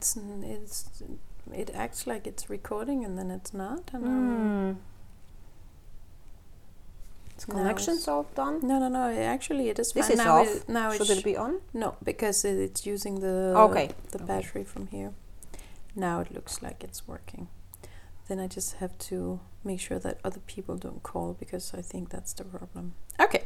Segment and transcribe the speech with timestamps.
[0.00, 1.02] It's, it's
[1.52, 3.90] it acts like it's recording and then it's not.
[3.94, 4.76] And Mm.
[7.48, 8.60] Now connections it's- all done?
[8.66, 9.10] no, no, no.
[9.10, 10.18] Actually, it is This fine.
[10.18, 10.48] is now off.
[10.48, 11.60] It, now Should it's it be on?
[11.72, 13.90] no because it, it's using the Okay.
[14.10, 14.26] the Okay.
[14.26, 15.12] battery from here.
[15.94, 17.48] Now it looks like it's working.
[18.28, 22.10] Then I just have to make sure that other people don't call because I think
[22.10, 22.94] that's the problem.
[23.18, 23.44] Okay.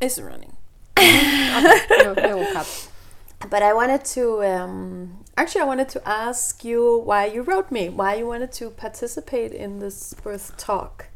[0.00, 0.56] It's running.
[0.98, 2.88] You- you will cut.
[3.50, 7.88] But I wanted to um, actually I wanted to ask you why you wrote me,
[7.88, 11.08] why you wanted to participate in this birth talk.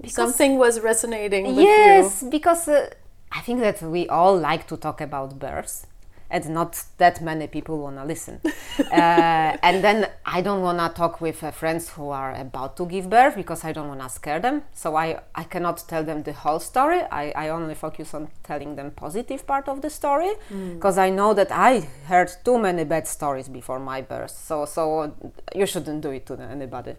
[0.00, 2.90] Because- Something was resonating with yes, because uh,
[3.30, 5.86] I think that we all like to talk about births,
[6.32, 8.40] and not that many people wanna listen.
[8.90, 13.10] uh, and then I don't wanna talk with uh, friends who are about to give
[13.10, 14.62] birth because I don't wanna scare them.
[14.72, 17.00] So I I cannot tell them the whole story.
[17.12, 20.32] I I only focus on telling them positive part of the story
[20.74, 24.30] because I know that I heard too many bad stories before my birth.
[24.30, 25.12] So so
[25.54, 26.94] you shouldn't do it to anybody.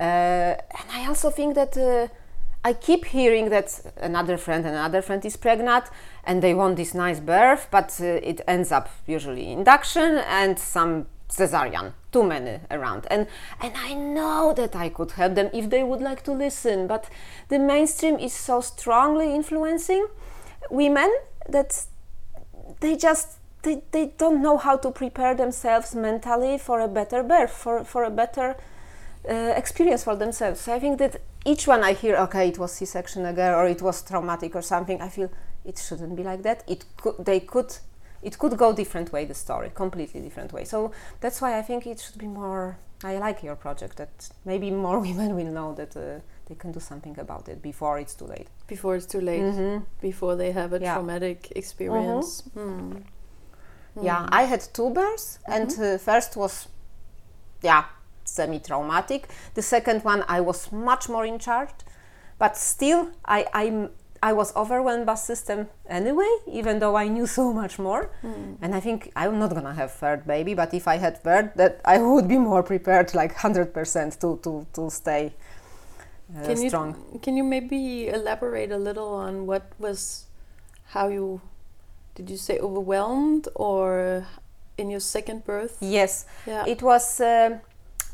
[0.00, 2.08] Uh, and I also think that uh,
[2.66, 5.84] I keep hearing that another friend and another friend is pregnant
[6.24, 11.06] and they want this nice birth, but uh, it ends up usually induction and some
[11.28, 11.92] cesarean.
[12.10, 13.26] Too many around, and
[13.60, 16.86] and I know that I could help them if they would like to listen.
[16.86, 17.10] But
[17.48, 20.06] the mainstream is so strongly influencing
[20.70, 21.10] women
[21.48, 21.86] that
[22.80, 27.50] they just they, they don't know how to prepare themselves mentally for a better birth
[27.50, 28.56] for, for a better
[29.28, 32.72] uh, experience for themselves so i think that each one i hear okay it was
[32.72, 35.30] c-section again or it was traumatic or something i feel
[35.64, 37.76] it shouldn't be like that it could they could
[38.22, 41.86] it could go different way the story completely different way so that's why i think
[41.86, 45.96] it should be more i like your project that maybe more women will know that
[45.96, 49.42] uh, they can do something about it before it's too late before it's too late,
[49.44, 49.84] Mhm.
[50.00, 50.94] before they have a Yeah.
[50.94, 52.42] traumatic experience.
[52.54, 52.92] Hmm.
[54.00, 56.68] Yeah, I had two births, and uh, first was,
[57.62, 57.84] yeah,
[58.24, 59.28] semi-traumatic.
[59.54, 61.70] The second one, I was much more in charge,
[62.38, 63.90] but still, I I'm,
[64.22, 68.10] I was overwhelmed by system anyway, even though I knew so much more.
[68.62, 71.80] And I think I'm not gonna have third baby, but if I had third, that
[71.84, 75.32] I would be more prepared, like hundred percent, to to to stay
[76.36, 80.26] uh, Can you can you maybe elaborate a little on what was
[80.86, 81.40] how you
[82.14, 84.26] did you say overwhelmed or
[84.78, 85.76] in your second birth?
[85.80, 86.64] Yes, Yeah.
[86.66, 87.58] It was uh,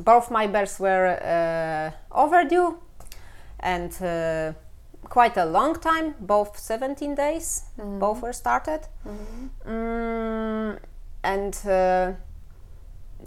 [0.04, 2.78] both my births were uh, overdue
[3.60, 4.52] and uh,
[5.04, 8.80] quite a long time, both 17 days, both were started.
[9.66, 10.78] Mm,
[11.22, 12.12] and uh,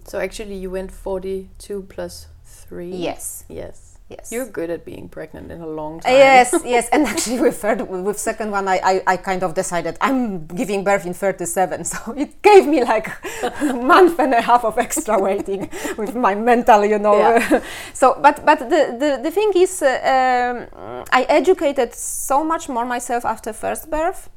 [0.05, 2.89] so actually you went 42 plus 3.
[2.95, 3.92] yes, Yes.
[4.09, 4.31] Yes.
[4.31, 6.13] You're good at being pregnant in a long time.
[6.13, 9.97] yes, yes, and actually with third, with second one, I, I, I kind of decided
[10.01, 13.09] I'm giving birth in 37, so it gave me like
[13.43, 17.17] a month and a half of extra waiting with my mental, you know.
[17.17, 17.61] Yeah.
[17.93, 22.85] so, but but the, the, the thing is, uh, um, I educated so much more
[22.85, 24.29] myself after first birth.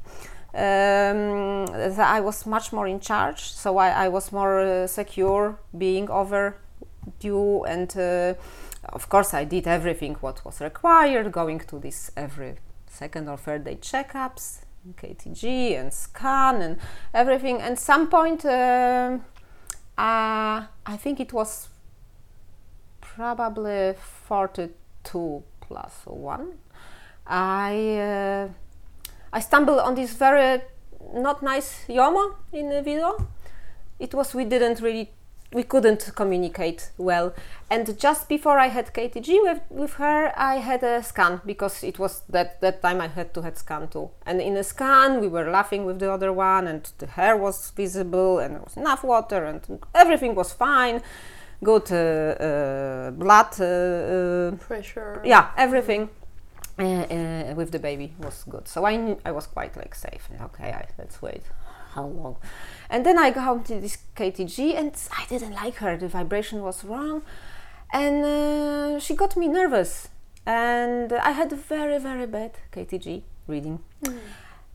[0.53, 5.59] Um, that I was much more in charge, so I, I was more uh, secure
[5.77, 7.95] being overdue and.
[7.95, 8.33] Uh,
[8.89, 12.55] of course i did everything what was required going to this every
[12.87, 14.61] second or third day checkups
[14.95, 16.77] ktg and scan and
[17.13, 17.61] everything.
[17.61, 19.25] And some point um,
[19.97, 21.67] uh, i think it was
[23.01, 23.95] probably
[24.27, 26.53] 42 plus 1
[27.27, 28.47] i uh,
[29.33, 30.61] i stumbled on this very
[31.13, 33.17] not nice yomo in the video.
[33.99, 35.11] It was we didn't really
[35.53, 37.33] we couldn't communicate well.
[37.69, 41.99] And just before i had ktg with, with her i had a scan because it
[41.99, 44.09] was that that time i had to had scan too.
[44.25, 47.71] And in a scan we were laughing with the other one and the hair was
[47.71, 49.61] visible and there was enough water and
[49.95, 51.01] everything was fine.
[51.63, 55.21] Good uh, uh, blood uh, uh, Pressure.
[55.25, 56.09] yeah everything
[56.79, 58.67] uh, uh, with the baby was good.
[58.67, 60.29] So i knew i was quite like safe.
[60.41, 61.43] Okay I, let's wait
[61.93, 62.37] how long.
[62.89, 65.97] And then i got to this ktg and i didn't like her.
[65.97, 67.21] The vibration was wrong.
[67.93, 70.09] And uh, she got me nervous.
[70.45, 73.79] And i had a very very bad ktg reading.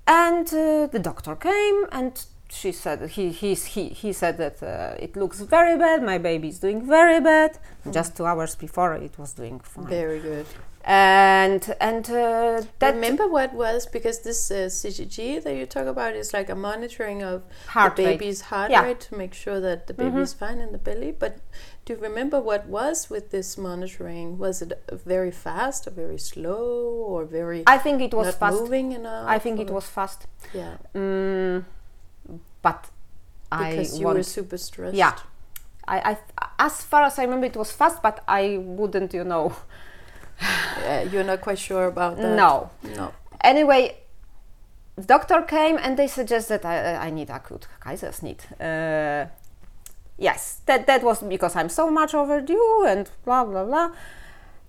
[0.06, 4.94] And uh, the doctor came and she said he he he, he said that uh,
[4.99, 6.03] it looks very bad.
[6.03, 7.58] My baby is doing very bad.
[7.91, 9.87] Just two hours before it was doing fine.
[9.87, 10.47] Very good.
[10.84, 16.14] And and uh, that Remember what was because this uh, CTG that you talk about
[16.17, 18.19] is like a monitoring of Heart the rate.
[18.19, 18.82] baby's heart Yeah.
[18.84, 21.12] rate to make sure that the baby is fine in the belly.
[21.17, 21.38] But
[21.84, 24.38] do you remember what was with this monitoring?
[24.38, 24.73] Was it
[25.06, 26.64] very fast or very slow
[27.12, 28.58] or very I think it was fast.
[28.61, 29.29] moving enough?
[29.29, 30.26] I think it was fast.
[30.52, 30.79] yeah.
[30.94, 31.64] Mm,
[32.61, 32.90] but
[33.50, 34.96] because I you were super stressed.
[34.96, 35.14] Yeah.
[35.87, 36.19] I, I,
[36.61, 39.52] as far as I remember, it was fast, but I wouldn't, you know.
[40.43, 42.37] Uh, you're not quite sure about that.
[42.37, 42.71] No.
[42.97, 43.12] No.
[43.43, 43.97] Anyway,
[45.06, 48.41] doctor came and they suggested I, I need acute Kaiserschnitt.
[48.61, 49.29] Uh,
[50.19, 53.91] yes, that that was because I'm so much overdue and blah blah blah.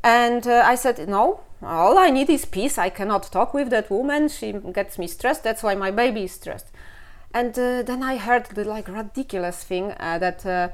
[0.03, 1.41] And uh, I said no.
[1.61, 2.77] All I need is peace.
[2.77, 4.27] I cannot talk with that woman.
[4.27, 5.43] She gets me stressed.
[5.43, 6.67] That's why my baby is stressed.
[7.33, 10.69] And uh, then I heard the like ridiculous thing uh, that uh,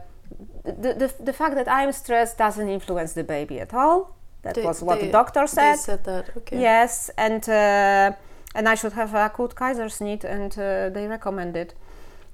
[0.66, 4.16] the, the the fact that I'm stressed doesn't influence the baby at all.
[4.44, 5.76] That They- was what they- the doctor They said.
[5.80, 6.26] said that.
[6.38, 6.60] Okay.
[6.62, 8.12] Yes, and uh,
[8.56, 11.74] and I should have acute Kaiserschnitt, and uh, they recommended.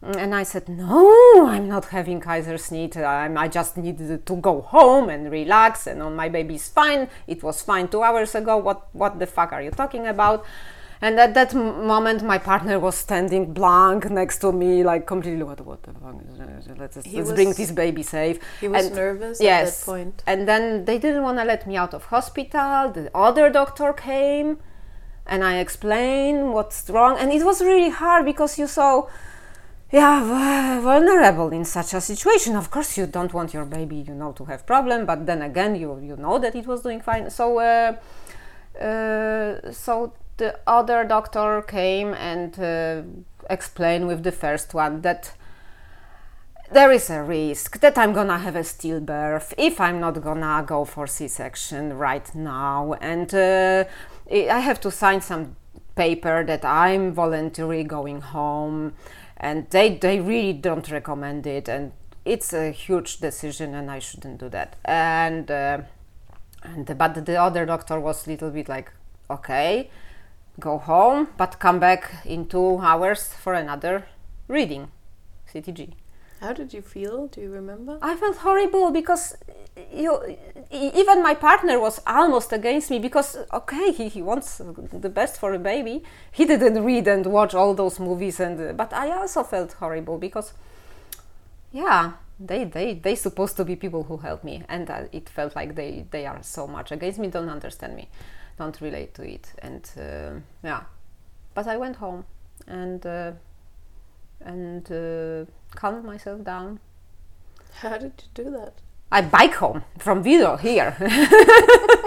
[0.04, 2.96] Mm, And I said, no, I'm not having Kaiserschnitt.
[2.98, 7.08] I'm, I just needed to go home and relax, and on my baby's fine.
[7.28, 8.58] It was fine two hours ago.
[8.58, 10.46] What what the fuck are you talking about?
[11.06, 15.62] And at that moment, my partner was standing blank next to me, like completely, what,
[15.62, 16.16] what the fuck?
[16.80, 18.40] Let's, let's bring this baby safe.
[18.60, 19.62] He was And- nervous yes.
[19.62, 20.24] at that point.
[20.26, 22.92] And then they didn't want to let me out of hospital.
[22.98, 24.58] The other doctor came
[25.28, 27.14] and I explained what's wrong.
[27.20, 29.08] And it was really hard because you so,
[29.92, 32.56] yeah, vu- vulnerable in such a situation.
[32.56, 35.06] Of course, you don't want your baby, you know, to have problem.
[35.06, 37.30] But then again, you you know that it was doing fine.
[37.30, 37.94] So, uh,
[38.84, 43.02] uh, so the other doctor came and uh,
[43.50, 45.34] explained with the first one that
[46.72, 50.84] there is a risk that I'm gonna have a stillbirth if I'm not gonna go
[50.84, 53.86] for C-section right now, and uh,
[54.32, 55.56] I I have to sign some
[55.96, 58.94] paper that I'm voluntarily going home,
[59.38, 61.92] and they they really don't recommend it, and
[62.26, 64.76] it's a huge decision, and I shouldn't do that.
[64.84, 65.82] And uh,
[66.64, 68.92] and but the other doctor was a little bit like,
[69.30, 69.90] okay,
[70.60, 74.08] go home, but come back in two hours for another
[74.48, 74.90] reading,
[75.52, 75.94] CTG.
[76.42, 77.28] How did you feel?
[77.28, 77.98] Do you remember?
[78.02, 79.36] I felt horrible because
[79.94, 80.38] you,
[80.72, 84.62] even my partner was almost against me because okay, he, he wants
[84.92, 86.04] the best for a baby.
[86.32, 90.54] He didn't read and watch all those movies, and but I also felt horrible because
[91.72, 95.56] yeah, they they they supposed to be people who help me, and uh, it felt
[95.56, 98.08] like they they are so much against me, don't understand me,
[98.58, 100.84] don't relate to it, and uh, yeah.
[101.54, 102.26] But I went home
[102.68, 103.32] and uh,
[104.42, 106.80] and uh, calmed myself down.
[107.82, 108.74] How did you do that?
[109.12, 110.98] I bike home from Vido here.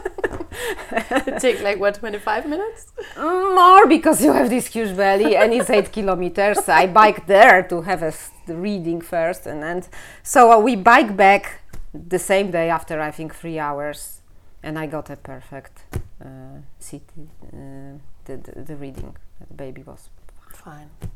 [0.91, 2.87] It take like what, 25 minutes?
[3.17, 6.69] More because you have this huge valley and it's eight kilometers.
[6.69, 8.13] I bike there to have a
[8.49, 9.85] reading first, and then
[10.23, 11.61] so uh, we bike back
[11.93, 14.21] the same day after I think three hours,
[14.63, 15.85] and I got a perfect
[16.79, 19.17] city uh, the, the the reading.
[19.49, 20.11] The baby was,
[20.53, 20.91] Fine.
[21.03, 21.09] yeah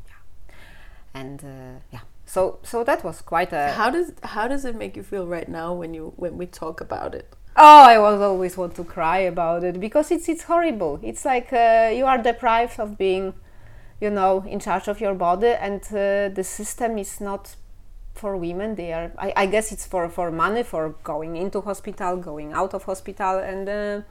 [1.13, 1.99] and uh, yeah.
[2.25, 3.71] So so that was quite a.
[3.73, 6.81] How does how does it make you feel right now when you when we talk
[6.81, 7.33] about it?
[7.55, 10.99] Oh, I was always want to cry about it because it's it's horrible.
[11.03, 13.33] It's like uh, you are deprived of being,
[14.01, 17.55] you know, in charge of your body, and uh, the system is not
[18.15, 18.75] for women.
[18.75, 19.11] They are.
[19.17, 23.37] I, I guess it's for for money, for going into hospital, going out of hospital,
[23.39, 23.69] and.
[23.69, 24.01] Uh,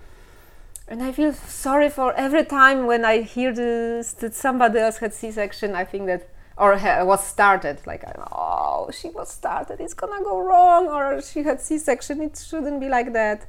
[0.92, 5.14] and I feel sorry for every time when I hear this, that somebody else had
[5.14, 5.74] C-section.
[5.74, 6.28] I think that
[6.58, 7.80] or was started.
[7.86, 9.80] Like oh she was started.
[9.80, 10.88] It's gonna go wrong.
[10.88, 12.20] Or she had c-section.
[12.20, 13.48] It shouldn't be like that.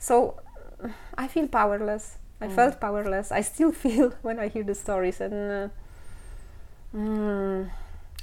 [0.00, 0.40] So
[1.16, 2.18] i feel powerless.
[2.40, 3.30] I felt powerless.
[3.30, 5.20] I still feel when i hear the stories.
[5.20, 5.68] And uh,
[6.92, 7.70] mm,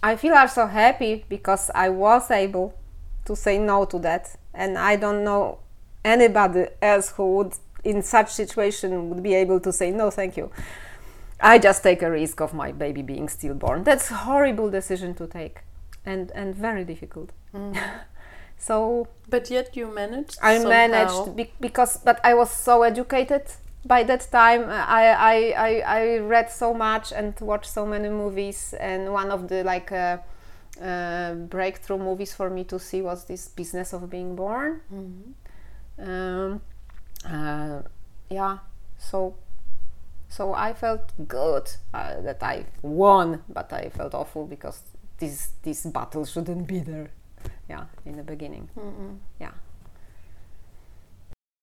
[0.03, 2.73] i feel also happy because i was able
[3.23, 4.35] to say no to that.
[4.53, 5.59] And i don't know
[6.03, 10.51] anybody else who would in such situation would be able to say no thank you
[11.41, 13.83] I just take a risk of my baby being stillborn.
[13.83, 15.61] That's a horrible decision to take,
[16.05, 17.31] and and very difficult.
[18.57, 20.37] so But yet you managed.
[20.41, 20.69] I somehow.
[20.69, 23.43] managed be- because, but I was so educated
[23.85, 24.65] by that time.
[24.69, 29.47] I, I I I read so much and watched so many movies, and one of
[29.47, 29.91] the like.
[29.91, 30.17] Uh,
[30.81, 34.81] uh, breakthrough movies for me to see was this business of being born.
[35.99, 36.61] Um,
[37.25, 37.81] uh,
[38.29, 38.57] yeah,
[38.97, 39.35] so
[40.29, 44.81] so I felt good uh, that I won, but I felt awful because
[45.19, 47.11] this this battle shouldn't be there.
[47.69, 48.69] Yeah, in the beginning.
[49.39, 49.51] Yeah.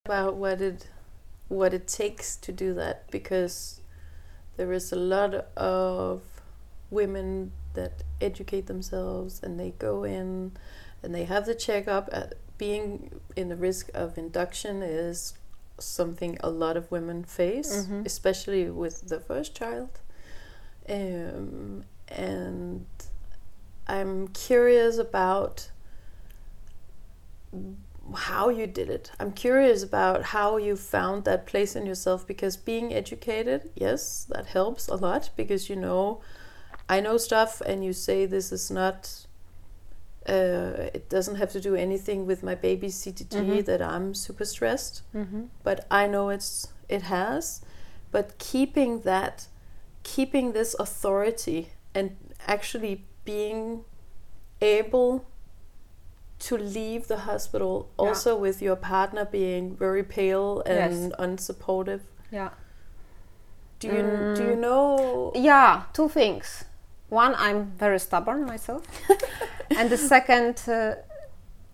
[0.06, 0.88] about what it
[1.48, 3.80] what it takes to do that because
[4.56, 6.22] there is a lot of
[6.90, 10.52] women that educate themselves and they go in
[11.02, 15.34] and they have the checkup at being in the risk of induction is
[15.78, 18.04] something a lot of women face Mhm.
[18.06, 20.00] especially with the first child
[20.88, 22.86] um, and
[23.86, 25.70] I'm curious about
[28.14, 29.10] how you did it.
[29.20, 34.46] I'm curious about how you found that place in yourself because being educated, yes, that
[34.46, 36.20] helps a lot because you know,
[36.88, 39.26] I know stuff and you say this is not.
[40.28, 43.64] Uh, it doesn't have to do anything with my baby's CTG Mhm.
[43.64, 45.44] that I'm super stressed, Mm-hmm.
[45.62, 47.62] but I know it's it has.
[48.10, 49.48] But keeping that,
[50.02, 52.16] keeping this authority and
[52.46, 53.84] actually being
[54.60, 55.24] able
[56.38, 58.06] to leave the hospital Yeah.
[58.08, 61.18] also with your partner being very pale and Yes.
[61.18, 62.50] unsupportive Yeah.
[63.80, 64.02] do you
[64.36, 64.48] do Mm.
[64.50, 66.64] you know Yeah, two things.
[67.08, 68.84] One, I'm very stubborn myself,
[69.70, 70.96] and the second, uh,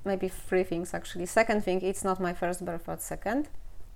[0.04, 1.26] maybe three things actually.
[1.26, 3.48] Second thing, it's not my first birth, but second,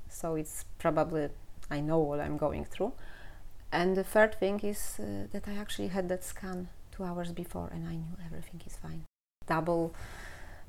[0.09, 1.29] so it's probably
[1.71, 2.93] I know what I'm going through.
[3.71, 7.69] And the third thing is uh, that I actually had that scan two hours before,
[7.73, 9.05] and I knew everything is fine.
[9.47, 9.95] Double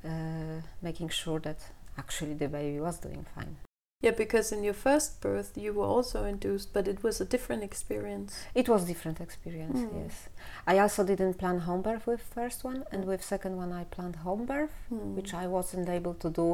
[0.05, 1.59] uh, making sure that
[1.97, 3.57] actually the baby was doing fine.
[4.01, 7.63] Yeah because in your first birth you were also induced but it was a different
[7.63, 10.03] experience It was different experience, Mm.
[10.03, 10.29] yes.
[10.65, 14.17] I also didn't plan home birth with first one, and with second one I planned
[14.27, 15.15] home birth, Hmm.
[15.17, 16.47] which I wasn't able to do.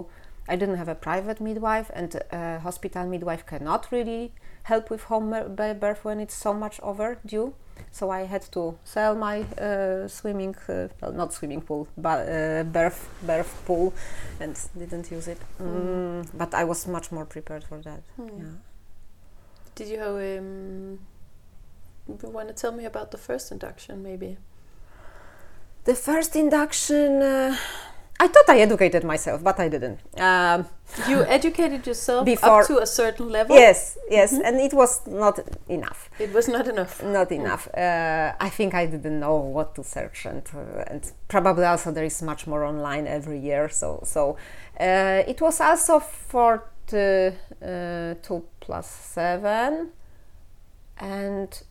[0.47, 4.33] I didn't have a private midwife, and uh, hospital midwife cannot really
[4.63, 5.29] help with home
[5.83, 7.53] birth when it's so much overdue.
[7.91, 12.63] So I had to sell my uh, swimming, uh, well, not swimming pool, but uh,
[12.63, 13.93] birth birth pool,
[14.39, 15.39] and didn't use it.
[15.61, 18.01] Mm, but I was much more prepared for that.
[18.17, 18.27] Hmm.
[18.37, 18.55] Yeah.
[19.75, 20.99] did you um
[22.07, 24.37] you want to tell me about the first induction maybe
[25.85, 27.55] The first induction, uh,
[28.17, 29.99] I thought I educated myself, but I didn't.
[30.19, 30.67] Um,
[31.09, 35.39] you educated yourself Before- up to a certain level yes, yes, and it was not
[35.67, 36.09] enough.
[36.19, 37.67] it was not enough Not enough.
[37.75, 42.05] Uh, I think I didn't know what to search, and uh, and probably also there
[42.05, 43.69] is much more online every year.
[43.69, 44.37] So so
[44.79, 49.89] uh, it was also for uh, two plus seven,
[50.97, 51.63] and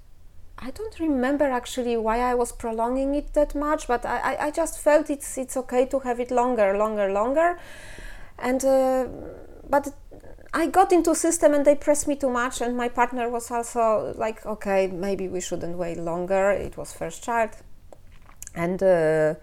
[0.59, 4.51] I don't remember actually why I was prolonging it that much, but I, I, I
[4.51, 7.59] just felt it's it's okay to have it longer, longer, longer,
[8.39, 9.07] and uh,
[9.69, 9.93] but
[10.55, 14.15] I got into system and they pressed me too much, and my partner was also
[14.17, 16.51] like, okay, maybe we shouldn't wait longer.
[16.53, 17.51] It was first child,
[18.55, 19.35] and uh,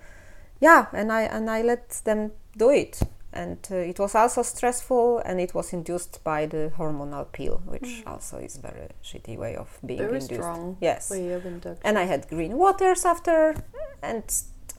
[0.62, 3.00] yeah, and I and I let them do it,
[3.34, 8.04] and uh, it was also stressful, and it was induced by the hormonal pill, which
[8.06, 10.34] also is very shitty way of being very induced.
[10.42, 13.56] strong Yes, way of induction and I had green waters after,
[14.02, 14.24] and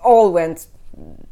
[0.05, 0.67] all went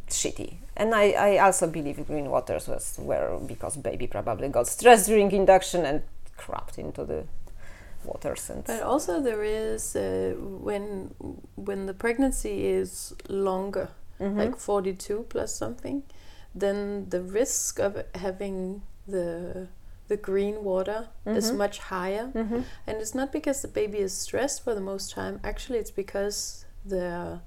[0.09, 0.55] shitty.
[0.77, 5.31] And I, I also believe green waters was where because baby probably got stressed during
[5.33, 6.03] induction and
[6.39, 7.25] crapped into the
[8.05, 11.15] waters and But also there is uh, when
[11.57, 13.89] when the pregnancy is longer,
[14.21, 14.37] Mhm.
[14.39, 16.03] like 42 plus something,
[16.54, 19.69] then the risk of having the
[20.09, 21.57] the green water is Mhm.
[21.57, 22.33] much higher.
[22.35, 22.64] Mhm.
[22.87, 25.38] And it's not because the baby is stressed for the most time.
[25.45, 27.40] Actually, it's because the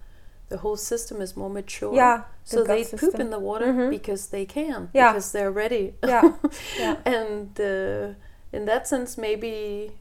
[0.49, 1.93] the whole system is more mature.
[1.95, 3.89] yeah, So they poop in the water Mhm.
[3.89, 4.89] because they can.
[4.93, 5.11] Yeah.
[5.11, 5.95] Because they're ready.
[6.03, 6.33] yeah,
[6.79, 8.13] yeah, and uh,
[8.51, 9.91] in that sense maybe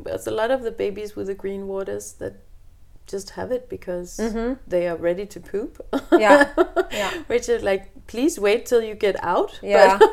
[0.00, 2.34] there's a lot of the babies with the green waters that
[3.08, 4.58] just have it because Mhm.
[4.66, 5.72] they are ready to poop
[6.12, 6.48] yeah,
[6.92, 10.10] yeah, which is like please wait till you get out yeah, but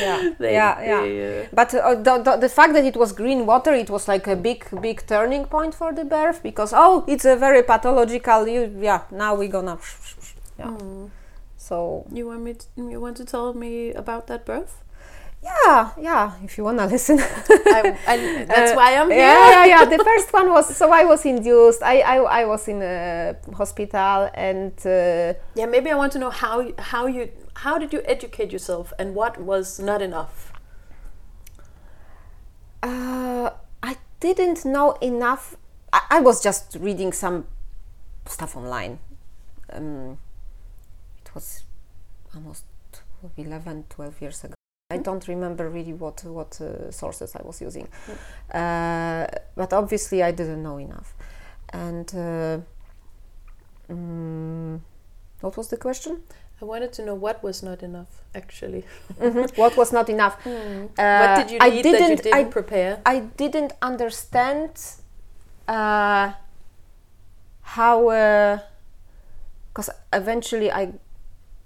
[0.00, 1.00] yeah, they, yeah, yeah.
[1.02, 4.06] they, uh, But uh, the, the, the fact that it was green water, it was
[4.06, 8.46] like a big, big turning point for the birth because oh, it's a very pathological.
[8.46, 9.78] You, yeah, now we're gonna.
[10.58, 10.66] Yeah.
[10.68, 11.06] hmm.
[11.56, 14.82] So you want me to, you want to tell me about that birth
[15.42, 16.32] yeah, yeah.
[16.44, 17.18] If you wanna listen.
[17.20, 19.84] I, I, that's Uh, why i'm here yeah, yeah, yeah.
[19.84, 21.82] The first one was so I was induced.
[21.82, 26.30] I I, I was in a hospital and uh, yeah maybe i want to know
[26.30, 27.30] how you- how you
[27.64, 30.52] how did you educate yourself and what was not enough
[32.82, 33.50] uh,
[33.82, 35.56] I didn't know enough.
[35.92, 37.46] I, I was just reading some
[38.26, 38.98] stuff online.
[39.72, 40.18] Um,
[41.24, 41.64] it was
[42.34, 42.64] almost
[43.36, 44.54] 11, 12 years ago.
[44.90, 47.86] I don't remember really what what uh, sources I was using,
[48.54, 51.12] uh, but obviously I didn't know enough.
[51.74, 52.58] And uh,
[53.92, 54.80] mm,
[55.42, 56.22] what was the question?
[56.60, 58.82] i wanted to know what was not enough actually
[59.20, 59.48] Mhm.
[59.56, 60.34] What was not enough?
[60.44, 64.70] what Uh, did you I that you didn't- didn't I prepare I didn't understand
[65.68, 66.32] uh,
[67.76, 67.98] how
[69.68, 70.92] because eventually I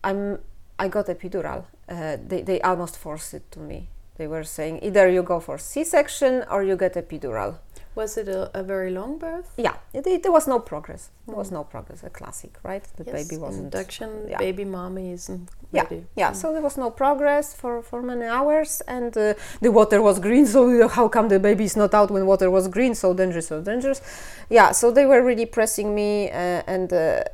[0.05, 0.38] I'm
[0.79, 1.62] I got epidural.
[1.89, 3.89] Uh, they they almost forced it to me.
[4.17, 7.59] They were saying either you go for C-section or you get epidural.
[7.95, 9.53] Was it a, a very long birth?
[9.59, 11.11] Yeah, it, it, there was no progress.
[11.27, 12.03] There was no progress.
[12.03, 12.83] A classic, right?
[12.97, 13.65] The Yes, baby wasn't.
[13.65, 14.09] induction.
[14.29, 14.39] yeah.
[14.39, 16.05] Baby mommy isn't Yeah, ready.
[16.17, 16.33] yeah.
[16.33, 20.47] So there was no progress for, for many hours, and uh, the water was green.
[20.47, 22.95] So how come the baby is not out when water was green?
[22.95, 24.01] So dangerous, so dangerous.
[24.49, 24.73] Yeah.
[24.73, 27.25] So they were really pressing me, uh, and uh,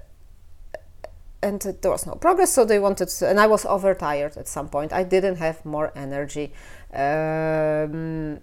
[1.42, 2.52] and there was no progress.
[2.52, 4.92] So they wanted, to, and I was overtired at some point.
[4.92, 6.52] I didn't have more energy.
[6.92, 8.40] Um,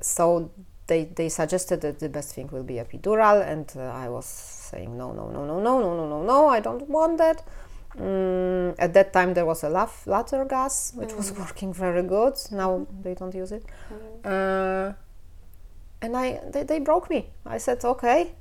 [0.00, 0.50] so
[0.86, 4.26] they they suggested that the best thing will be a epidural, and uh, I was
[4.26, 6.48] saying no, no, no, no, no, no, no, no, no.
[6.48, 7.44] I don't want that.
[7.96, 12.34] Mm, at that time, there was a laf- latter gas, which was working very good.
[12.50, 13.64] Now they don't use it.
[14.24, 14.92] Uh,
[16.00, 17.30] and I, they, they broke me.
[17.44, 18.32] I said, okay,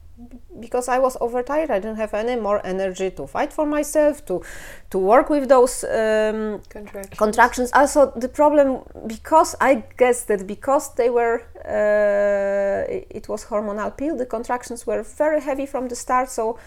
[0.60, 1.72] because I was overtired.
[1.72, 4.42] I didn't have any more energy to fight for myself, to,
[4.90, 7.18] to work with those um, Contraction.
[7.18, 7.72] contractions.
[7.74, 13.96] Also, the problem because I guess that because they were, uh, it, it was hormonal
[13.96, 14.18] pill.
[14.18, 16.58] The contractions were very heavy from the start, so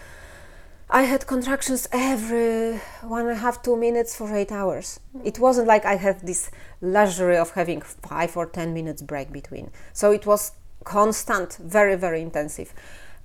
[0.89, 4.99] I had contractions every one and a half, two minutes for eight hours.
[5.23, 9.71] It wasn't like I had this luxury of having five or ten minutes break between.
[9.93, 10.51] So it was
[10.83, 12.71] constant, very, very intensive.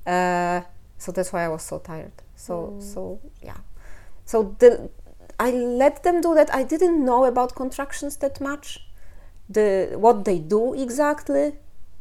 [0.07, 0.63] Uh,
[0.99, 2.13] so that's why I was so tired.
[2.37, 3.59] So, so yeah.
[4.25, 4.91] So the,
[5.39, 6.53] I let them do that.
[6.55, 8.87] I didn't know about contractions that much.
[9.49, 11.55] The what they do exactly.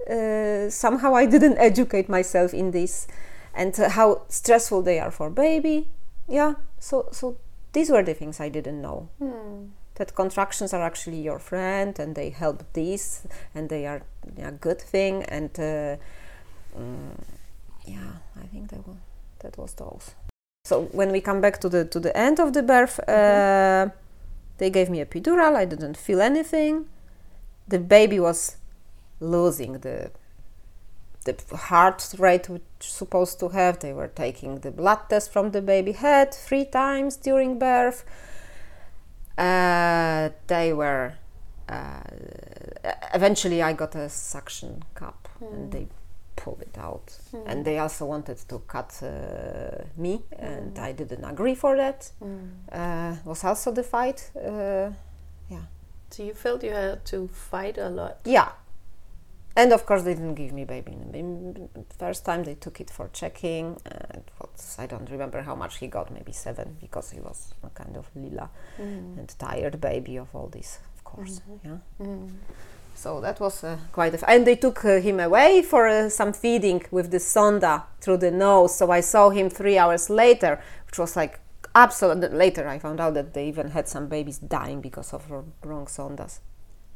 [0.09, 3.07] Uh, somehow I didn't educate myself in this
[3.53, 5.87] and how stressful they are for baby
[6.27, 7.35] yeah so so
[7.73, 9.69] these were the things i didn't know Hmm.
[9.95, 13.23] that contractions are actually your friend and they help this
[13.55, 14.01] and they are
[14.37, 15.97] a good thing and uh,
[16.77, 17.17] mm,
[17.93, 18.97] yeah i think that was,
[19.39, 20.15] that was those
[20.65, 23.89] so when we come back to the to the end of the birth uh,
[24.59, 25.55] they gave me a epidural.
[25.55, 26.85] I didn't feel anything.
[27.67, 28.57] The baby was
[29.19, 30.11] losing the
[31.25, 33.79] the heart rate which supposed to have.
[33.79, 38.03] They were taking the blood test from the baby head three times during birth
[39.39, 41.13] uh, they were
[41.69, 42.01] uh,
[43.13, 45.87] eventually i got a suction cup and they
[46.43, 47.07] pulled it out.
[47.45, 52.11] And they also wanted to cut uh, me and i didn't agree for that.
[52.71, 54.89] Uh, was also the fight uh,
[56.11, 58.15] So you felt you had to fight a lot.
[58.25, 58.49] yeah.
[59.55, 60.93] And of course they didn't give me baby.
[61.99, 64.23] First time they took it for checking and
[64.77, 68.05] i don't remember how much he got maybe seven because he was a kind of
[68.15, 68.49] lila
[69.19, 71.41] and tired baby of all this of course.
[71.65, 71.77] Yeah
[73.03, 76.09] so that was uh, quite a f- and they took uh, him away for uh,
[76.09, 80.53] some feeding with the sonda through the nose so i saw him three hours later
[80.87, 81.39] which was like
[81.73, 85.21] absolute later i found out that they even had some babies dying because of
[85.63, 86.39] wrong sondas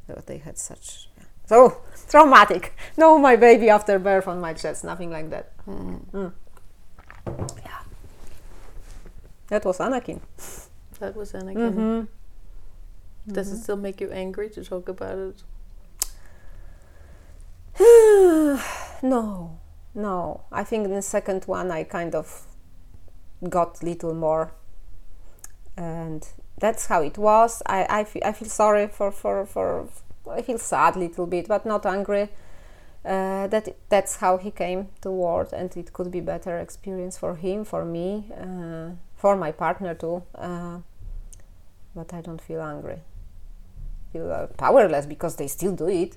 [0.08, 1.24] that they had such yeah.
[1.46, 1.56] so
[2.10, 6.32] traumatic no my baby after birth on my chest nothing like that Mm.
[7.64, 7.80] yeah
[9.48, 10.20] that was anakin
[11.00, 11.56] That was Anakin.
[11.72, 13.32] mm-hmm.
[13.32, 15.42] Does it still make you angry to talk about it?
[19.02, 19.58] no,
[19.94, 20.40] no.
[20.52, 22.46] I think in the second one I kind of
[23.48, 24.52] got little more,
[25.76, 26.26] and
[26.58, 27.62] that's how it was.
[27.66, 29.88] I I feel, feel sorry for for for.
[30.30, 32.28] I feel sad a little bit, but not angry.
[33.04, 37.34] Uh, that that's how he came to world, and it could be better experience for
[37.34, 40.22] him, for me, uh, for my partner too.
[40.34, 40.78] Uh,
[41.94, 43.00] but I don't feel angry.
[44.12, 46.16] Feel uh, powerless because they still do it.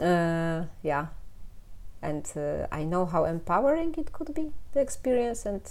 [0.00, 1.06] Uh, yeah,
[2.02, 5.62] and uh, I know how empowering it could be the experience and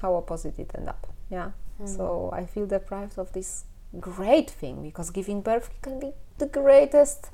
[0.00, 1.06] how opposite it end up.
[1.30, 1.52] Yeah,
[1.84, 3.64] so I feel deprived of this
[3.98, 7.30] great thing because giving birth can be the greatest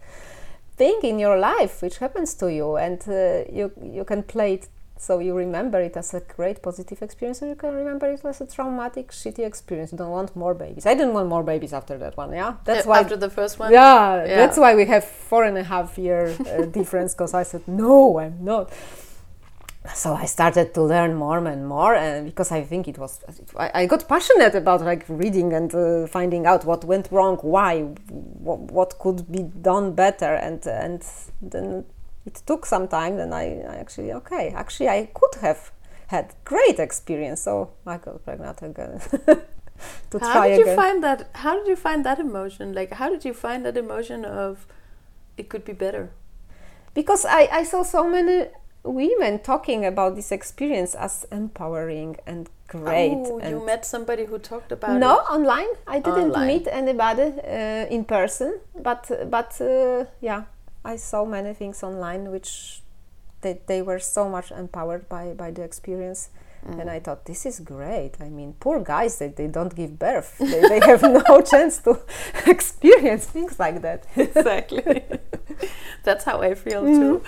[0.77, 4.69] thing in your life which happens to you, and uh, you you can play it
[4.99, 8.41] so you remember it as a great positive experience, or you can remember it as
[8.41, 9.93] a traumatic, shitty experience.
[9.93, 10.85] You don't want more babies.
[10.87, 12.33] I didn't want more babies after that one.
[12.33, 13.71] Yeah, that's Uh, why after the first one.
[13.73, 14.37] yeah, Yeah.
[14.37, 18.19] that's why we have four and a half year uh, difference because I said no,
[18.19, 18.71] I'm not.
[19.95, 23.21] So I started to learn more and more, and because I think it was,
[23.57, 27.83] I, I got passionate about like reading and uh, finding out what went wrong, why,
[28.47, 31.03] what, what could be done better, and and
[31.41, 31.85] then
[32.29, 33.13] it took some time.
[33.21, 35.61] Then I, I actually okay, actually I could have
[36.15, 37.53] had great experience, so
[37.87, 39.01] I got pregnant again
[40.11, 40.77] to How try did you again.
[40.83, 41.19] find that?
[41.45, 42.65] How did you find that emotion?
[42.81, 44.67] Like, how did you find that emotion of
[45.37, 46.05] it could be better?
[46.95, 48.47] because I, I saw so many
[48.83, 53.13] women talking about this experience as empowering and great.
[53.27, 55.31] Oh, and you met somebody who talked about no, it.
[55.31, 55.73] online.
[55.87, 56.47] I didn't Online.
[56.49, 58.51] meet anybody uh, in person,
[58.83, 60.43] but but uh, yeah,
[60.93, 62.81] I saw many things online which
[63.43, 66.31] they, they were so much empowered by, by the experience.
[66.67, 66.81] Mm.
[66.81, 68.13] And I thought, this is great.
[68.21, 70.39] I mean, poor guys, they, they don't give birth.
[70.39, 72.01] they, they have no chance to
[72.47, 74.07] experience things like that.
[74.17, 75.05] exactly.
[76.05, 77.23] That's how I feel too.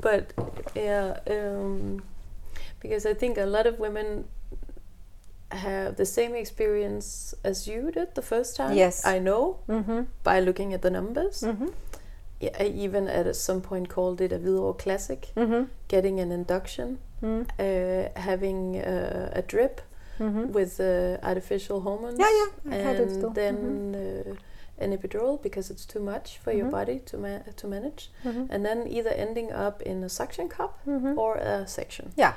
[0.00, 0.32] But
[0.74, 2.02] yeah, um,
[2.80, 4.24] because I think a lot of women
[5.50, 8.74] have the same experience as you did the first time.
[8.76, 9.04] Yes.
[9.04, 10.02] I know Mm-hmm.
[10.22, 11.42] by looking at the numbers.
[11.42, 11.68] Mm-hmm.
[12.60, 15.64] I even at some point called it a Vidro classic, Mm-hmm.
[15.88, 17.42] getting an induction, Mm-hmm.
[17.58, 19.80] uh, having uh, a drip
[20.20, 20.52] Mm-hmm.
[20.52, 22.18] with uh, artificial hormones.
[22.18, 23.56] Yeah, yeah, I had it and then
[23.94, 26.70] uh, an epidural because it's too much for your Mhm.
[26.70, 28.44] body to ma- to manage, Mm-hmm.
[28.52, 31.18] and then either ending up in a suction cup Mm-hmm.
[31.18, 32.12] or a section.
[32.16, 32.34] Yeah.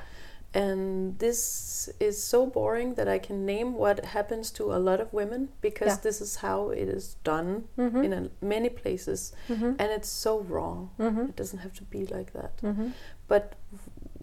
[0.53, 5.11] And this is so boring that I can name what happens to a lot of
[5.11, 5.97] women because Yeah.
[6.03, 8.03] this is how it is done Mm-hmm.
[8.03, 9.71] in a, many places, Mm-hmm.
[9.79, 10.91] and it's so wrong.
[10.97, 11.21] Mm-hmm.
[11.31, 12.55] It doesn't have to be like that.
[12.61, 12.89] Mm-hmm.
[13.27, 13.53] But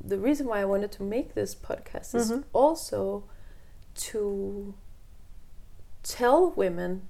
[0.04, 2.44] the reason why I wanted to make this podcast is Mhm.
[2.52, 3.24] also
[3.94, 4.74] to
[6.02, 7.08] tell women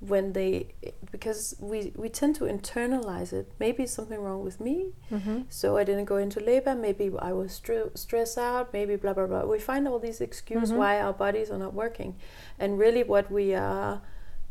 [0.00, 0.66] when they
[1.12, 3.52] because we we tend to internalize it.
[3.58, 5.40] Maybe something wrong with me Mm-hmm.
[5.50, 6.74] so i didn't go into labor.
[6.74, 8.72] Maybe i was str- stressed out.
[8.72, 9.44] Maybe blah blah blah.
[9.44, 10.76] We find all these excuses Mhm.
[10.78, 12.14] why our bodies are not working.
[12.58, 14.00] And really what we are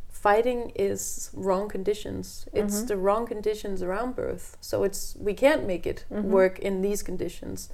[0.09, 2.47] fighting is wrong conditions.
[2.53, 2.87] It's Mhm.
[2.87, 4.57] the wrong conditions around birth.
[4.61, 6.23] So it's we can't make it Mhm.
[6.25, 7.69] work in these conditions.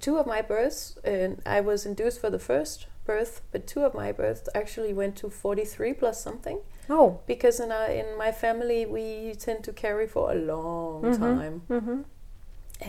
[0.00, 3.94] Two of my births and i was induced for the first birth but two of
[3.94, 6.58] my births actually went to 43 plus something
[6.90, 7.20] Oh.
[7.26, 11.18] because in our, in my family we tend to carry for a long Mhm.
[11.18, 12.00] time Mm-hmm.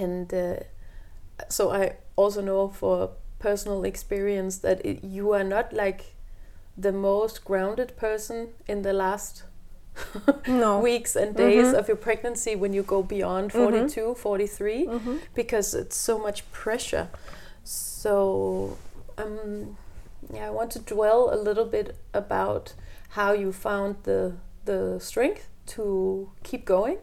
[0.03, 0.55] and uh,
[1.49, 3.09] so i also know for
[3.39, 6.01] personal experience that it, you are not like
[6.77, 9.43] the most grounded person in the last
[10.47, 10.79] No.
[10.79, 11.79] weeks and days Mhm.
[11.79, 13.63] of your pregnancy when you go beyond Mhm.
[13.63, 15.15] 42 43 Mm-hmm.
[15.35, 17.07] because it's so much pressure
[17.63, 18.77] so
[19.17, 19.77] um,
[20.33, 22.73] yeah i want to dwell a little bit about
[23.11, 26.97] how you found the the strength to keep going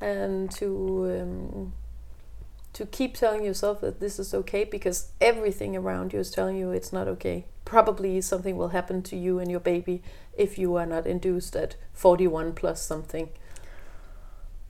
[0.00, 1.72] and to um,
[2.72, 6.70] to keep telling yourself that this is okay because everything around you is telling you
[6.70, 10.02] it's not okay probably something will happen to you and your baby
[10.36, 13.28] if you are not induced at 41 plus something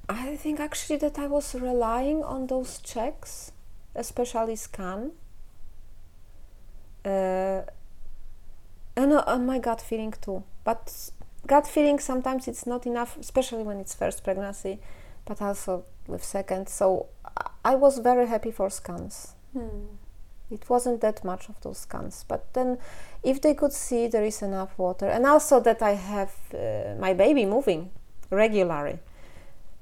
[0.09, 3.53] I think actually that I was relying on those checks,
[3.95, 5.13] especially scan.
[7.05, 7.63] Uh,
[9.03, 10.43] and uh, on my gut feeling too.
[10.65, 10.83] But
[11.47, 14.75] gut feeling sometimes it's not enough, especially when it's first pregnancy,
[15.25, 16.69] but also with second.
[16.69, 17.07] So
[17.65, 19.35] I- was very happy for scans.
[20.51, 22.79] It wasn't that much of those scans, but then
[23.23, 27.13] if they could see there is enough water, and also that I have uh, my
[27.15, 27.91] baby moving
[28.31, 28.99] regularly.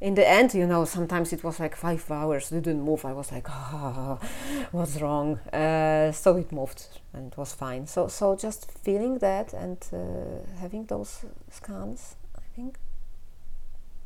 [0.00, 3.04] In the end, you know, sometimes it was like five hours didn't move.
[3.04, 4.18] I was like, ah,
[4.70, 5.38] what's wrong?
[5.52, 7.86] Uh, so it moved and it was fine.
[7.86, 12.76] So, so just feeling that and uh, having those scans, I think,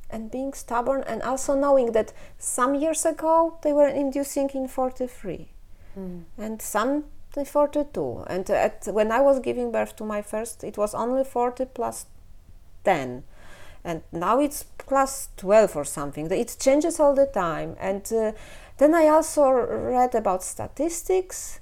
[0.08, 5.48] and being stubborn, and also knowing that some years ago they were inducing in 43
[6.38, 10.76] and some the 42 and at, when i was giving birth to my first it
[10.76, 12.06] was only 40 plus
[12.84, 13.22] 10
[13.84, 16.30] and now it's plus 12 or something.
[16.30, 17.76] It changes all the time.
[17.78, 18.32] And uh,
[18.78, 21.60] then i also read about statistics.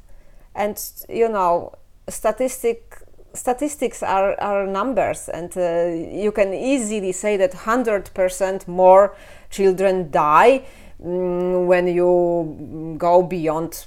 [0.54, 1.74] And you know
[2.08, 3.02] statistic
[3.34, 5.28] statistics are, are numbers.
[5.28, 5.86] And uh,
[6.24, 9.14] you can easily say that 100% more
[9.50, 10.64] children die
[11.02, 13.86] mm, when you go beyond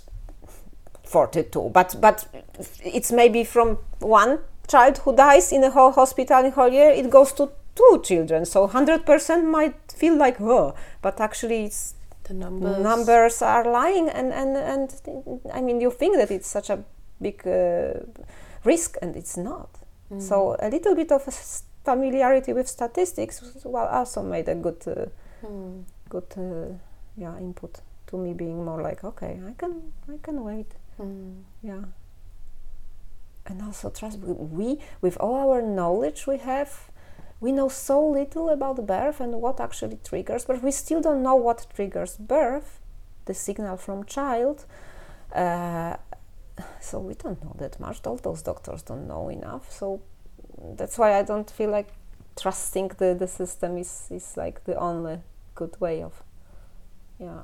[1.03, 2.25] 42 but but
[2.85, 7.09] it's maybe from one child who dies in a whole hospital in whole year it
[7.09, 12.83] goes to two children so 100% might feel like oh but actually it's the numbers
[12.83, 14.89] numbers are lying and, and and
[15.53, 16.77] i mean you think that it's such a
[17.21, 17.93] big uh,
[18.63, 19.69] risk and it's not
[20.11, 20.21] Mm.
[20.21, 21.21] so a little bit of
[21.85, 25.05] familiarity with statistics well also made a good uh,
[25.41, 25.83] Hmm.
[26.09, 26.75] good uh,
[27.17, 29.71] yeah input to me being more like okay i can
[30.13, 31.43] i can wait Hmm.
[31.63, 31.83] yeah
[33.45, 36.90] and also trust we- we with all our knowledge we have
[37.41, 41.35] we know so little about birth and what actually triggers but we still don't know
[41.35, 42.79] what triggers birth
[43.25, 44.65] the signal from child
[45.35, 45.97] uh,
[46.79, 48.05] so we don't know that much.
[48.05, 50.01] All those doctors don't know enough so
[50.77, 51.87] that's why i don't feel like
[52.39, 55.19] trusting the, the system is, is like the only
[55.55, 56.23] good way of
[57.19, 57.41] yeah.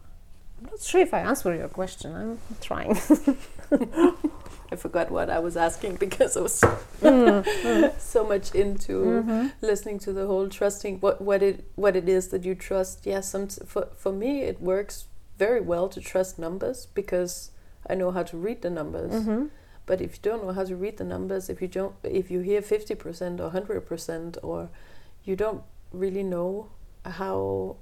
[0.60, 2.15] I'm not sure if i answer your question.
[2.15, 2.95] I'm trying
[4.71, 6.60] I forgot what I was asking because I was
[7.97, 9.51] so much into Mhm.
[9.62, 13.06] listening to the whole trusting what what it what it is that you trust.
[13.06, 15.06] Yeah, some for for me it works
[15.38, 17.51] very well to trust numbers because
[17.89, 19.13] I know how to read the numbers.
[19.13, 19.45] Mm-hmm.
[19.86, 22.41] But if you don't know how to read the numbers, if you don't, if you
[22.41, 24.69] hear fifty percent or hundred percent, or
[25.23, 25.62] you don't
[25.93, 26.67] really know
[27.06, 27.77] how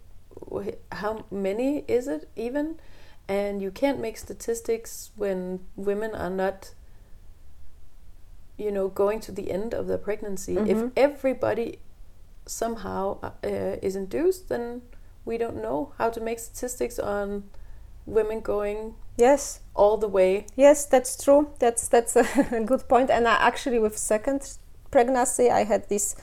[0.92, 2.76] how many is it even,
[3.28, 6.75] and you can't make statistics when women are not,
[8.58, 10.58] you know, going to the end of the pregnancy.
[10.58, 10.92] If Mhm.
[10.96, 11.80] everybody
[12.46, 14.82] somehow uh, is induced, then
[15.26, 17.44] we don't know how to make statistics on
[18.06, 20.46] women going Yes, all the way.
[20.56, 21.48] yes, that's true.
[21.60, 22.16] That's that's
[22.52, 23.10] a good point.
[23.10, 24.58] And I actually, with second
[24.92, 26.16] pregnancy, I had this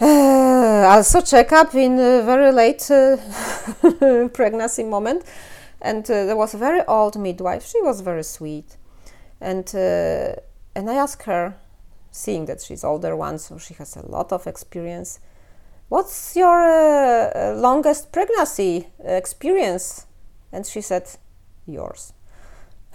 [0.00, 0.04] uh,
[0.96, 3.16] also checkup in a very late uh,
[4.32, 5.24] pregnancy moment,
[5.82, 7.66] and uh, there was a very old midwife.
[7.66, 8.76] She was very sweet,
[9.40, 10.36] and uh,
[10.76, 11.56] and I asked her,
[12.10, 15.20] seeing that she's older one, so she has a lot of experience.
[15.88, 20.06] What's your uh, uh, longest pregnancy experience?
[20.52, 21.08] And she said,
[21.66, 22.12] yours.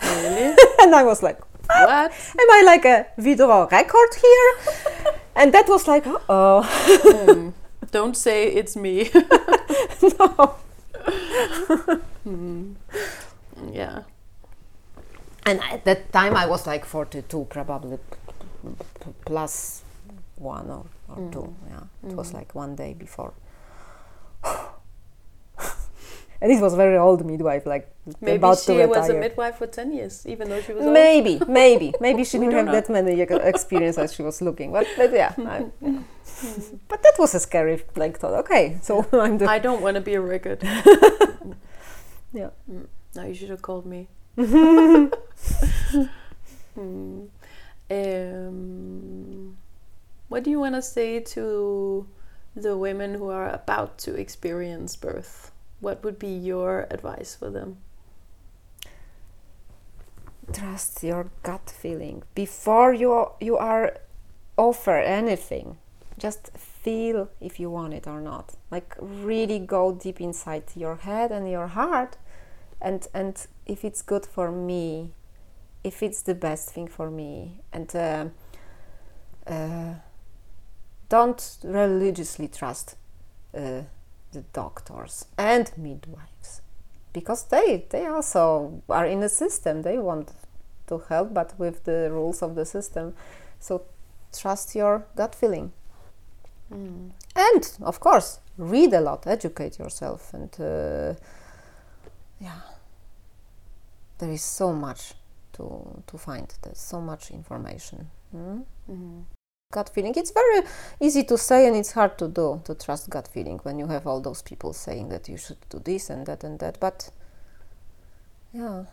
[0.02, 0.56] Really?
[0.82, 2.12] and I was like, what?
[2.40, 5.14] am I like a video record here?
[5.36, 6.62] and that was like, oh,
[7.04, 7.50] Hmm.
[7.92, 9.10] Don't say it's me.
[10.20, 10.56] no.
[12.24, 12.74] Hmm.
[13.72, 14.04] Yeah.
[15.46, 17.98] And at that time I was like 42, probably
[19.26, 19.82] plus
[20.38, 21.32] one or, or Mm.
[21.32, 21.56] two.
[21.70, 22.34] Yeah, it was Mm.
[22.36, 23.34] like one day before.
[26.42, 27.88] and it was very old midwife, like
[28.20, 30.94] Maybe about she to was a midwife for 10 years, even though she was old.
[30.94, 32.72] Maybe, maybe, maybe she didn't have know.
[32.72, 34.72] that many ex- experience as she was looking.
[34.72, 36.00] But, but yeah, I, yeah.
[36.88, 38.34] but that was a scary like thought.
[38.46, 40.60] Okay, so I'm the I don't want to be a record.
[42.34, 42.50] yeah.
[42.72, 42.88] Mm.
[43.16, 44.08] No, you should have called me.
[46.74, 47.26] Hmm.
[47.90, 49.58] Um,
[50.30, 52.08] what do you want to say to
[52.56, 55.52] the women who are about to experience birth?
[55.82, 57.78] What would be your advice for them?
[60.52, 63.98] trust your gut feeling before you you are
[64.58, 65.78] offer anything
[66.18, 71.32] just feel if you want it or not like really go deep inside your head
[71.32, 72.18] and your heart
[72.82, 75.12] and and if it's good for me
[75.84, 78.26] if it's the best thing for me and uh,
[79.48, 79.94] uh,
[81.10, 82.96] don't religiously trust
[83.56, 83.82] uh,
[84.32, 86.62] the doctors and midwives.
[87.14, 90.32] Because they they also are in the system they want
[90.88, 93.14] to help but with the rules of the system.
[93.60, 93.84] So
[94.34, 95.74] trust your gut feeling.
[96.74, 97.12] Mm.
[97.36, 101.14] and of course read a lot educate yourself and uh,
[102.40, 102.62] yeah
[104.22, 105.14] there is so much
[105.54, 108.64] to to find there's so much information mm?
[108.90, 109.24] Mm.
[109.74, 110.62] gut feeling it's very
[111.00, 114.06] easy to say and it's hard to do to trust gut feeling when you have
[114.08, 117.10] all those people saying that you should do this and that and that but
[118.54, 118.84] yeah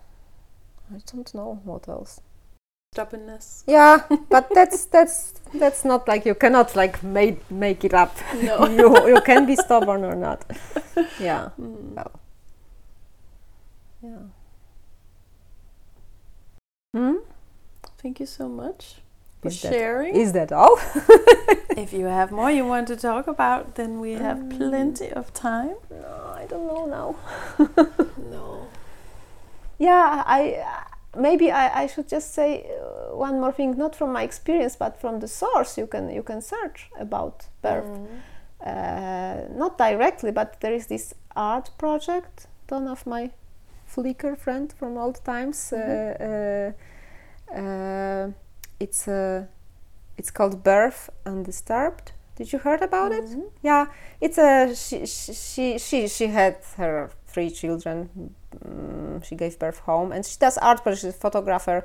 [0.95, 2.21] i don't know what else
[2.95, 3.65] Stubbornness.
[3.67, 8.67] yeah but that's that's that's not like you cannot like make make it up No.
[8.79, 10.45] you you can be stubborn or not
[11.21, 11.95] yeah Mm.
[11.95, 12.13] well
[14.03, 14.23] yeah
[16.95, 17.17] hmm?
[18.03, 18.97] Thank you so much
[19.43, 20.15] for Is sharing.
[20.17, 20.79] is that all
[21.77, 24.57] if you have more you want to talk about, then we have Mm.
[24.57, 25.77] plenty of time.
[25.91, 27.15] no i don't know now
[28.31, 28.67] No.
[29.81, 34.13] Yeah, I uh, maybe I, I should just say uh, one more thing, not from
[34.13, 35.79] my experience, but from the source.
[35.81, 38.07] You can you can search about birth, Mm.
[38.67, 43.31] uh, not directly, but there is this art project done of my
[43.95, 45.73] Flickr friend from old times.
[45.73, 46.75] Uh,
[47.53, 48.31] uh, uh,
[48.81, 49.09] it's
[50.17, 52.13] it's called Birth Undisturbed.
[52.37, 53.25] Did you heard about it?
[53.25, 53.51] Mhm.
[53.63, 53.87] Yeah,
[54.21, 58.09] it's a she she she she, she had her three children.
[58.65, 60.83] Mm, she gave birth home, and she does art.
[60.85, 61.83] But she's a photographer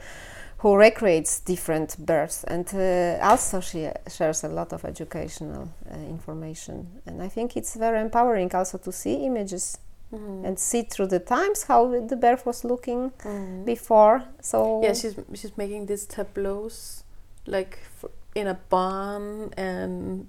[0.57, 6.87] who recreates different births, and uh, also she shares a lot of educational uh, information.
[7.05, 9.77] And I think it's very empowering also to see images
[10.13, 10.45] Mhm.
[10.45, 13.65] and see through the times how the birth was looking Mhm.
[13.65, 14.21] before.
[14.41, 17.03] So Yeah, she's she's making these tableaus,
[17.47, 17.77] like
[18.35, 20.27] in a barn, and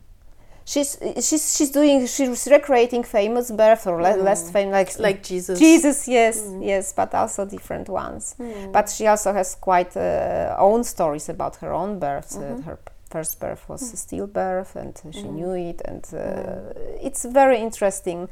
[0.65, 4.25] she's she's she's doing she's recreating famous birth or Mm.
[4.25, 5.59] less famous like like Jesus.
[5.59, 6.65] Jesus, yes, Mm.
[6.65, 8.35] yes, but also different ones.
[8.39, 8.73] Mm.
[8.73, 12.37] But she also has quite uh, own stories about her own birth.
[12.37, 12.79] Uh, her
[13.11, 15.81] first birth was a stillbirth, and she knew it.
[15.85, 17.07] And uh, Mm.
[17.07, 18.29] it's very interesting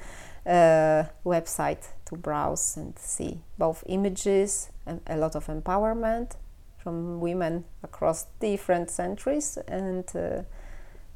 [0.47, 6.37] uh, website to browse and see both images and a lot of empowerment
[6.79, 10.43] from women across different centuries, and uh,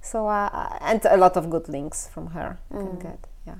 [0.01, 3.03] so uh, and a lot of good links from her you can Mm.
[3.03, 3.19] get.
[3.47, 3.55] Yeah.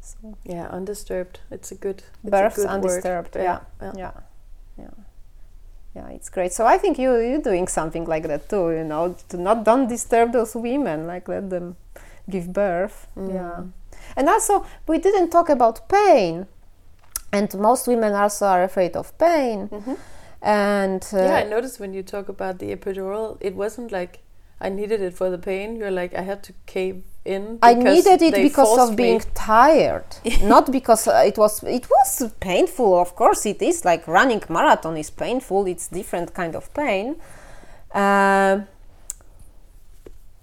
[0.00, 1.40] So Yeah, undisturbed.
[1.50, 2.02] It's a good.
[2.22, 3.36] It's births a good undisturbed.
[3.36, 3.92] Yeah, yeah.
[3.96, 4.12] yeah,
[4.78, 4.90] yeah,
[5.94, 6.08] yeah.
[6.10, 6.52] It's great.
[6.52, 8.70] So I think you you're doing something like that too.
[8.70, 11.06] You know, to not don't disturb those women.
[11.06, 11.76] Like let them
[12.28, 13.06] give birth.
[13.16, 13.34] Mm.
[13.34, 13.62] Yeah,
[14.16, 16.46] and also we didn't talk about pain,
[17.32, 19.68] and most women also are afraid of pain.
[19.68, 19.96] Mhm.
[20.42, 24.20] And uh, yeah, I noticed when you talk about the epidural, it wasn't like
[24.60, 25.76] I needed it for the pain.
[25.76, 27.58] You're like I had to cave in.
[27.62, 29.24] I needed it because of being me.
[29.34, 30.04] tired,
[30.42, 31.62] not because uh, it was.
[31.64, 33.44] It was painful, of course.
[33.46, 35.66] It is like running marathon is painful.
[35.66, 37.16] It's different kind of pain.
[37.94, 38.66] Um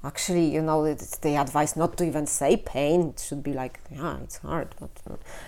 [0.07, 3.09] actually, you know, it's the advice not to even say pain.
[3.09, 4.91] It should be like, yeah, it's hard, but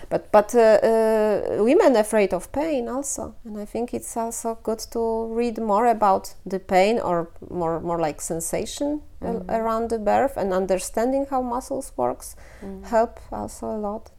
[0.08, 4.80] but but uh, uh, women afraid of pain also, and I think it's also good
[4.90, 10.36] to read more about the pain or more more like sensation a- around the birth
[10.36, 12.36] and understanding how muscles works
[12.82, 14.10] help also a lot.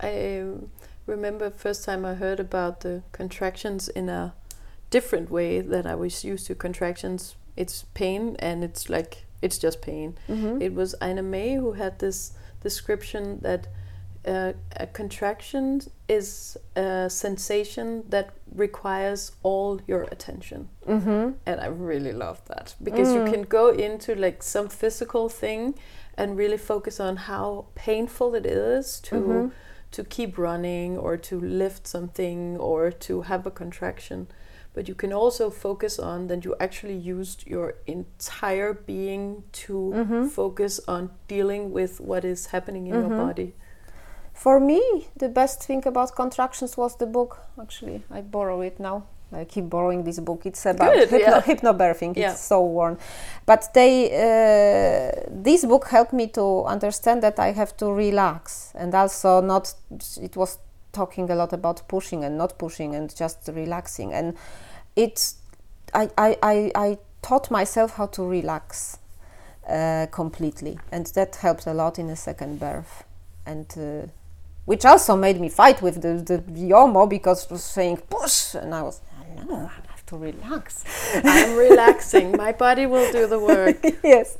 [0.00, 0.70] I um,
[1.06, 4.34] remember first time I heard about the contractions in a
[4.90, 7.36] different way than I was used to contractions.
[7.56, 10.08] It's pain and it's like it's just pain.
[10.28, 10.62] Mm-hmm.
[10.66, 13.62] It was Ina May who had this description that
[14.26, 14.52] uh,
[14.84, 15.66] a contraction
[16.08, 20.60] is a sensation that requires all your attention.
[20.88, 21.24] Mm-hmm.
[21.48, 23.14] And I really love that because Mm.
[23.16, 25.74] you can go into like some physical thing
[26.16, 29.50] and really focus on how painful it is to Mhm.
[29.96, 34.26] to keep running or to lift something or to have a contraction.
[34.74, 40.28] But you can also focus on that you actually used your entire being to Mhm.
[40.30, 43.26] focus on dealing with what is happening in your Mhm.
[43.26, 43.54] body.
[44.32, 44.80] For me,
[45.16, 47.38] the best thing about contractions was the book.
[47.60, 49.02] Actually, I borrow it now.
[49.32, 50.44] I keep borrowing this book.
[50.46, 51.40] It's about Good, hypno- yeah.
[51.48, 52.16] hypnobirthing.
[52.16, 52.32] Yeah.
[52.32, 52.98] It's so worn,
[53.46, 55.10] but they uh,
[55.44, 59.74] this book helped me to understand that I have to relax and also not.
[60.20, 60.58] It was
[60.94, 64.12] talking a lot about pushing and not pushing and just relaxing.
[64.12, 64.36] And
[64.96, 65.36] it's.
[65.92, 68.98] I I I, taught myself how to relax
[69.66, 73.04] uh, completely, and that helped a lot in a second birth.
[73.46, 74.10] And uh,
[74.64, 78.54] which also made me fight with the, the Yomo because it was saying push.
[78.54, 79.00] And I was
[79.46, 79.70] no
[80.04, 80.84] have to relax
[81.24, 82.32] I'm relaxing.
[82.36, 83.76] My body will do the work.
[84.04, 84.36] yes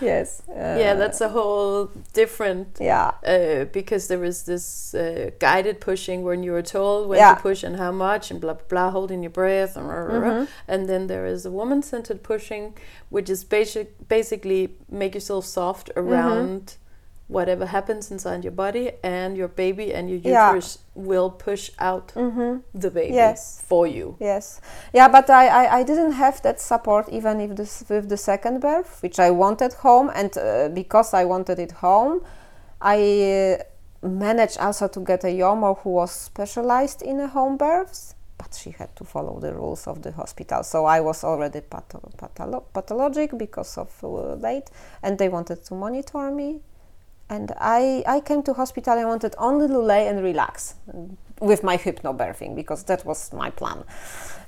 [0.00, 5.80] yes uh, yeah, that's a whole different yeah uh, because there is this uh, guided
[5.80, 7.34] pushing when you are told when Yeah.
[7.34, 10.18] to push and how much and blah blah blah, holding your breath and, rah, rah,
[10.18, 10.30] rah.
[10.32, 10.48] Mhm.
[10.68, 12.74] and then there is a woman-centered pushing,
[13.10, 16.85] which is basic basically make yourself soft Mm-hmm.
[17.28, 20.48] Whatever happens inside your body, and your baby and your Yeah.
[20.48, 23.62] uterus will push out hmm the baby Yes.
[23.68, 24.14] for you.
[24.20, 24.60] yes
[24.94, 28.60] yeah but I, I, I didn't have that support even if this with the second
[28.60, 32.20] birth which I wanted home and uh, because I wanted it home
[32.80, 38.14] I uh, managed also to get a Yomo who was specialized in a home births
[38.38, 42.12] but she had to follow the rules of the hospital so I was already patho-
[42.16, 44.70] patholo- pathologic because of uh, late
[45.02, 46.60] and they wanted to monitor me
[47.28, 50.74] and I, I came to hospital I wanted only to lay and relax
[51.40, 53.84] with my hypnobirthing because that was my plan.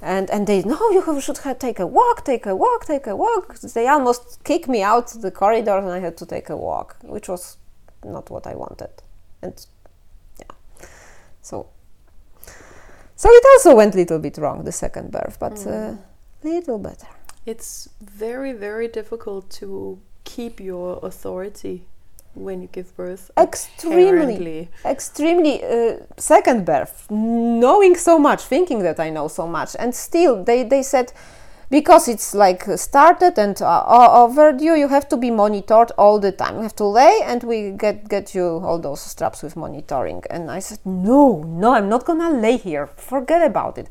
[0.00, 3.16] And and they no you should have take a walk take a walk take a
[3.16, 3.58] walk.
[3.58, 7.28] They almost kicked me out the corridor and I had to take a walk which
[7.28, 7.56] was
[8.04, 8.90] not what I wanted.
[9.42, 9.66] And
[10.38, 10.54] yeah.
[11.42, 11.66] So
[13.16, 15.94] so it also went a little bit wrong the second birth but uh,
[16.44, 17.08] little better.
[17.44, 21.82] It's very very difficult to keep your authority
[22.38, 23.30] when you give birth.
[23.36, 24.08] extremely.
[24.08, 24.68] apparently.
[24.84, 27.06] extremely uh, second birth.
[27.10, 31.12] Knowing so much thinking that i know so much and still they, they said
[31.70, 33.84] because it's like started and uh,
[34.24, 36.56] overdue you have to be monitored all the time.
[36.56, 40.22] You have to lay and we get get you all those straps with monitoring.
[40.30, 42.86] And i said no no i'm not gonna lay here.
[42.86, 43.88] Forget about it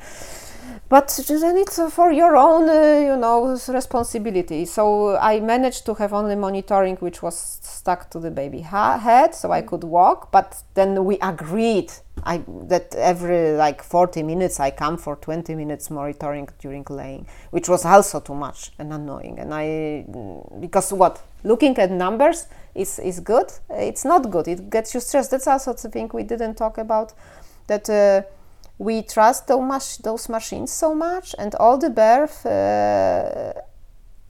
[0.89, 4.65] but then it's for your own uh, you know responsibility.
[4.65, 9.35] So i managed to have only monitoring which was stuck to the baby ha- head
[9.35, 10.31] so i could walk.
[10.31, 11.91] But then we agreed
[12.23, 17.69] I, that every like 40 minutes i come for 20 minutes monitoring during laying which
[17.69, 19.39] was also too much and annoying.
[19.39, 21.21] And i mm, because what?
[21.43, 23.51] Looking at numbers is is good.
[23.69, 24.47] It's not good.
[24.47, 25.31] It gets you stressed.
[25.31, 27.13] That's also the thing we didn't talk about
[27.67, 28.21] that uh,
[28.79, 33.53] we trust those, machines so much and all the birth uh,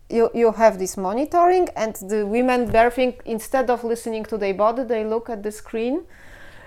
[0.10, 4.84] you, you have this monitoring and the women birthing instead of listening to their body
[4.84, 6.04] they look at the screen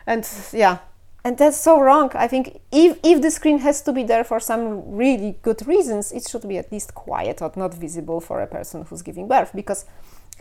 [0.06, 0.78] and yeah.
[1.22, 2.10] And that's so wrong.
[2.14, 6.12] I think if, if the screen has to be there for some really good reasons
[6.12, 9.52] it should be at least quiet or not visible for a person who's giving birth
[9.54, 9.84] because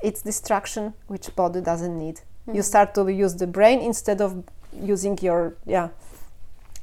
[0.01, 2.21] it's distraction which body doesn't need.
[2.51, 5.89] You start to use the brain instead of using your yeah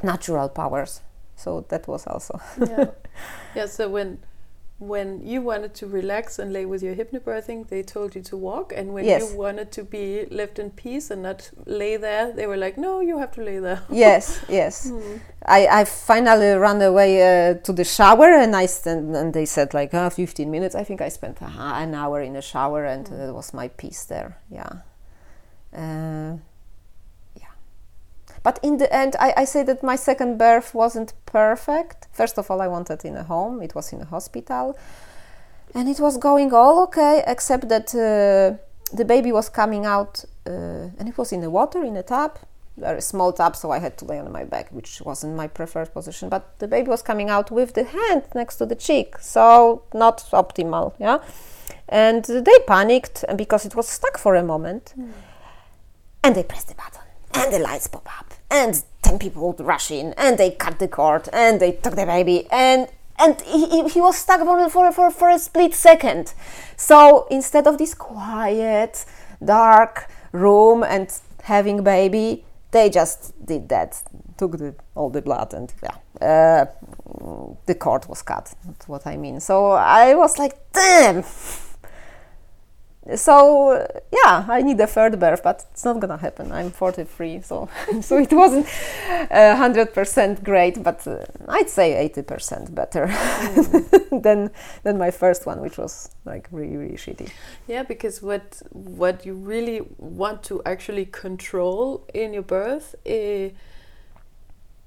[0.07, 1.01] natural powers.
[1.37, 2.87] So that was also yeah.
[3.57, 3.67] yeah.
[3.67, 4.19] So when
[4.79, 8.73] when you wanted to relax and lay with your hypnobirthing, they told you to walk,
[8.77, 9.23] and when Yes.
[9.23, 13.01] you wanted to be left in peace and not lay there, they were like, "No,
[13.01, 14.93] you have to lay there." yes, yes.
[15.47, 19.73] I, I finally ran away uh, to the shower and I stand, and they said
[19.75, 20.75] like uh, 15 minutes.
[20.75, 23.69] I think I spent ha- an hour in the shower and uh, it was my
[23.69, 24.37] peace there.
[24.51, 24.73] Yeah.
[25.73, 26.37] Uh, yeah.
[28.47, 31.99] But in the end, I, I say that my second birth wasn't perfect.
[32.13, 34.79] First of all, I wanted in a home, it was in a hospital.
[35.75, 38.57] And it was going all okay, except that uh,
[39.01, 42.39] the baby was coming out uh, and it was in the water, in a tub
[42.77, 45.93] very small tub, so I had to lay on my back, which wasn't my preferred
[45.93, 46.29] position.
[46.29, 50.19] But the baby was coming out with the hand next to the cheek, so not
[50.33, 51.19] optimal, yeah.
[51.89, 54.95] And they panicked because it was stuck for a moment,
[56.23, 59.91] and they pressed the button, and the lights pop up, and ten people would rush
[59.91, 62.89] in, and they cut the cord, and they took the baby, and
[63.19, 66.35] and he, he- he was stuck for, for, for, for a split second.
[66.77, 69.07] So instead of this quiet,
[69.43, 71.11] dark room and
[71.45, 74.03] having baby, they just did that,
[74.37, 76.67] took the, all the blood, and yeah, uh,
[77.65, 78.53] the cord was cut.
[78.67, 79.41] That's what I mean.
[79.41, 81.25] So I was like, damn.
[83.15, 86.51] So uh, yeah, I need a third birth, but it's not gonna happen.
[86.51, 87.69] I'm 43, so
[88.01, 88.67] so it wasn't
[89.31, 93.07] hundred percent great, but uh, I'd say 80% better
[94.11, 94.51] than
[94.83, 97.31] than my first one, which was like really really shitty.
[97.69, 103.51] Yeah, because what what you really want to actually control in your birth, eh,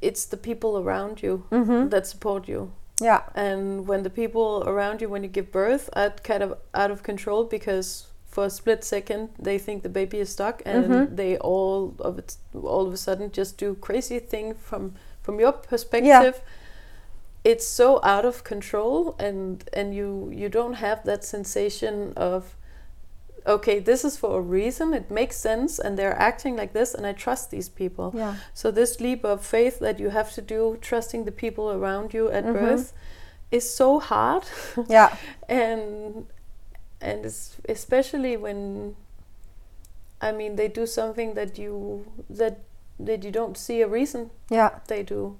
[0.02, 1.44] it's the people around you
[1.90, 2.72] that support you.
[3.02, 6.92] Yeah, And when the people around you, when you give birth, are kind of out
[6.92, 11.16] of control because for a split second they think the baby is stuck, and mm-hmm.
[11.16, 15.52] they all of it all of a sudden just do crazy thing from from your
[15.52, 16.42] perspective.
[17.44, 22.56] It's so out of control, and and you you don't have that sensation of
[23.48, 24.94] okay, this is for a reason.
[24.94, 28.12] It makes sense, and they're acting like this, and I trust these people.
[28.16, 32.14] yeah, So this leap of faith that you have to do, trusting the people around
[32.14, 32.54] you at mm-hmm.
[32.54, 32.94] birth,
[33.52, 34.44] is so hard,
[34.88, 35.16] yeah,
[35.50, 36.28] and
[37.02, 37.26] and
[37.68, 38.96] especially when,
[40.22, 42.60] I mean, they do something that you that
[43.00, 45.38] that you don't see a reason yeah, they do,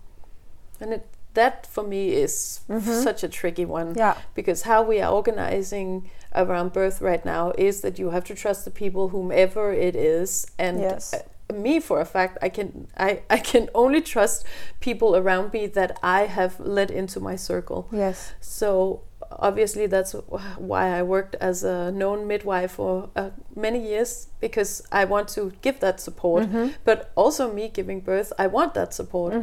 [0.80, 3.96] and it that for me is such a tricky one.
[3.96, 8.36] Yeah, because how we are organizing around birth right now is that you have to
[8.36, 10.48] trust the people whomever it is.
[10.58, 11.14] And Yes.
[11.14, 14.46] uh, me for a fact i can I, I can only trust
[14.80, 17.88] people around me that i have let into my circle.
[17.92, 19.02] Yes, so
[19.32, 20.14] obviously that's
[20.58, 25.52] why i worked as a known midwife for uh, many years because i want to
[25.62, 26.44] give that support.
[26.84, 29.34] But also me giving birth i want that support.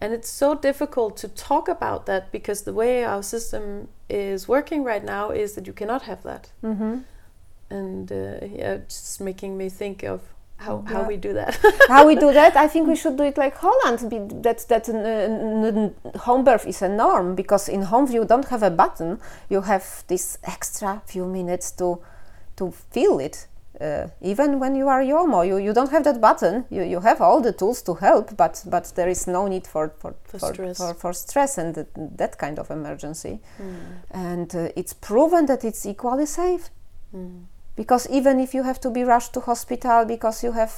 [0.00, 4.84] And it's so difficult to talk about that because the way our system is working
[4.84, 6.52] right now is that you cannot have that.
[6.62, 6.98] Mm-hmm.
[7.70, 10.20] and uh, yeah it's just making me think of
[10.66, 11.08] how, how Yeah.
[11.08, 11.54] we do that
[11.88, 12.56] how we do that?
[12.56, 13.98] I think we should do it like Holland.
[14.10, 18.62] Be, that that uh, home birth is a norm because in home you don't have
[18.66, 19.18] a button.
[19.48, 21.98] You have this extra few minutes to
[22.56, 23.48] to feel it.
[23.80, 26.64] Uh, even when you are yomo, you, you don't have that button.
[26.70, 29.92] You, you have all the tools to help, but but there is no need for
[29.98, 30.76] for For for, stress.
[30.78, 31.86] for, for stress and that,
[32.18, 33.40] that kind of emergency.
[34.10, 36.70] And uh, it's proven that it's equally safe
[37.76, 40.72] because even if you have to be rushed to hospital because you have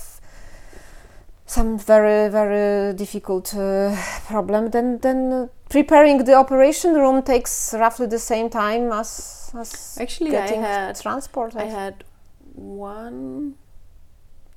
[1.46, 3.94] some very very difficult uh,
[4.26, 10.30] problem then then preparing the operation room takes roughly the same time as as actually
[10.30, 12.04] getting i had transport I had
[12.54, 13.54] one,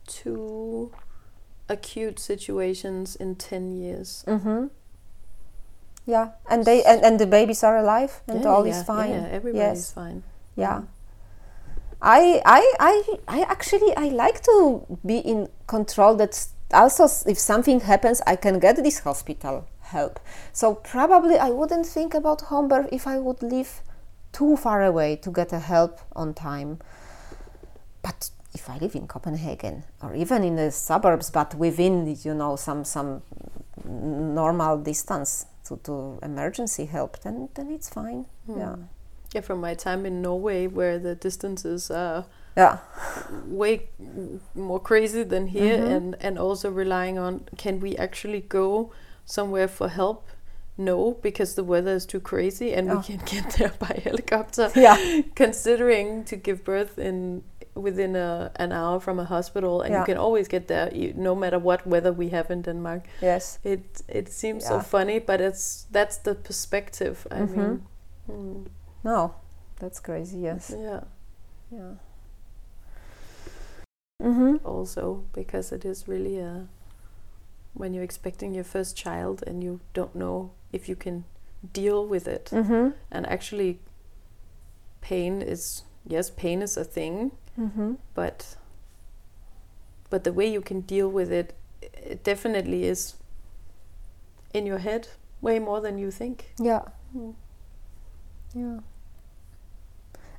[0.06, 0.92] two
[1.68, 4.24] acute situations in 10 years.
[4.28, 4.68] mm-hmm.
[6.06, 9.10] yeah and they and, and the babies are alive and Yeah, all yeah, is fine
[9.12, 10.24] Yeah, everybody's yes fine.
[10.56, 10.82] yeah
[12.02, 17.80] I, I i i actually i like to be in control that also if something
[17.80, 20.20] happens i can get this hospital help.
[20.54, 23.82] So probably i wouldn't think about home birth if i would live
[24.32, 26.80] too far away to get a help on time.
[28.02, 32.56] But if i live in copenhagen or even in the suburbs but within you know
[32.56, 33.22] some some
[33.86, 38.26] normal distance to, to emergency help then then it's fine.
[38.45, 38.60] Hmm.
[38.60, 38.76] Yeah
[39.36, 42.24] Yeah, from my time in Norway, where the distances are
[42.58, 42.78] yeah
[43.48, 43.82] way
[44.56, 45.92] more crazy than here, Mm-hmm.
[45.96, 48.92] and and also relying on can we actually go
[49.26, 50.28] somewhere for help?
[50.78, 53.02] No, because the weather is too crazy, and we Oh.
[53.02, 54.72] can't get there by helicopter.
[54.76, 57.44] yeah Considering to give birth in
[57.76, 60.00] within a, an hour from a hospital, and Yeah.
[60.00, 63.02] you can always get there, you, no matter what weather we have in Denmark.
[63.22, 63.60] Yes.
[63.64, 67.16] It it seems so funny, but it's that's the perspective.
[67.32, 67.56] I Mhm.
[67.58, 67.82] mean,
[68.30, 68.66] mm,
[69.08, 69.36] No,
[69.80, 70.39] that's crazy.
[70.39, 70.74] Yes.
[70.78, 71.01] yeah.
[71.72, 71.93] Yeah.
[74.22, 74.66] Mm-hmm.
[74.66, 76.68] Also, because it is really a
[77.74, 81.24] when you're expecting your first child and you don't know if you can
[81.74, 82.89] deal with it, Mm-hmm.
[83.12, 83.80] and actually,
[85.01, 87.93] pain is yes, pain is a thing, Mm-hmm.
[88.14, 88.58] but
[90.10, 93.16] but the way you can deal with it, it definitely is
[94.53, 95.08] in your head
[95.41, 96.53] way more than you think.
[96.60, 96.82] Yeah.
[97.16, 97.36] Mm.
[98.55, 98.80] Yeah.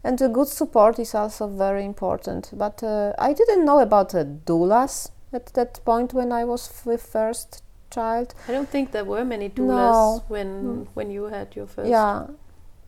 [0.08, 2.50] And the good support is also very important.
[2.52, 7.02] But uh, I didn't know about uh, doulas at that point when I was with
[7.02, 8.34] first child.
[8.48, 9.64] I don't think there were many No.
[9.64, 10.86] doulas when Mm.
[10.94, 11.90] when you had your first.
[11.90, 12.26] Yeah.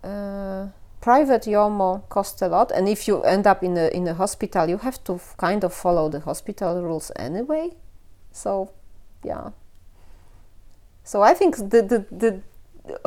[0.02, 0.68] Uh,
[1.00, 4.68] private yomo costs a lot, and if you end up in a in a hospital,
[4.70, 7.70] you have to kind of follow the hospital rules anyway.
[8.32, 8.68] So,
[9.24, 9.50] yeah.
[11.04, 12.40] So I think the the, the